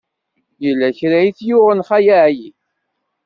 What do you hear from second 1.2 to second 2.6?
i t-yuɣen Xali Ɛli.